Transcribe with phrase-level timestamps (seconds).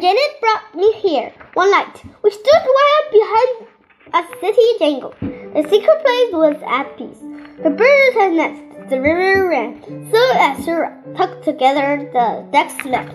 [0.00, 2.02] Janet brought me here one night.
[2.22, 3.68] We stood right behind
[4.12, 5.14] a city jungle.
[5.20, 7.20] The secret place was at peace.
[7.62, 8.90] The birds had nests.
[8.90, 9.80] The river ran.
[10.10, 13.14] So as Sarah tucked together the ducks slept.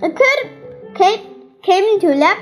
[0.00, 2.38] The kid came, came to lap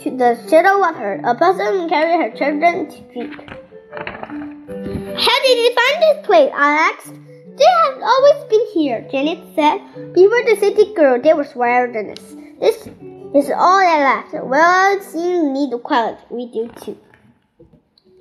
[0.00, 1.20] to the shadow water.
[1.22, 3.34] A possum carried her children to drink.
[5.20, 6.50] How did you find this place?
[6.54, 7.12] I asked.
[7.58, 10.14] They have always been here, Janet said.
[10.14, 12.36] Before the city grew, there was wilderness.
[12.60, 12.88] This
[13.34, 14.46] is all that left.
[14.46, 16.18] Well, seems need quiet.
[16.30, 16.98] We do too.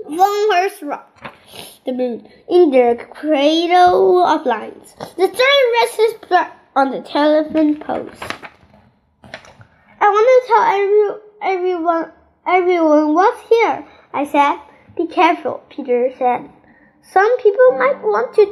[0.09, 1.33] Longhurst Rock,
[1.85, 4.93] the moon, in the cradle of lights.
[5.15, 8.21] The sun rests blood on the telephone post.
[9.99, 12.11] I want to tell every, everyone,
[12.45, 14.59] everyone what's here, I said.
[14.95, 16.49] Be careful, Peter said.
[17.11, 18.45] Some people might want to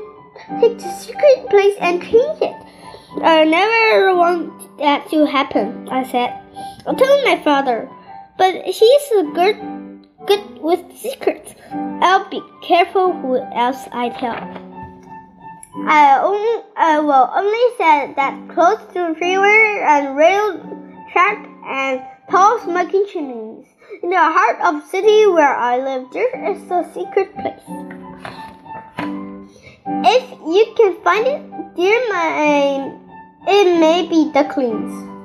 [0.60, 2.55] take the secret place and change it.
[3.24, 6.45] I never want that to happen, I said.
[6.88, 7.90] I told my father,
[8.38, 9.58] but he's good,
[10.28, 11.55] good with secrets.
[11.72, 14.66] I'll be careful who else I tell.
[15.88, 20.60] I, only, I will only say that close to freeway and rail
[21.12, 23.66] track and tall smoking chimneys.
[24.04, 27.66] In the heart of city where I live, there is a secret place.
[30.08, 32.96] If you can find it, dear my,
[33.48, 35.16] it may be ducklings.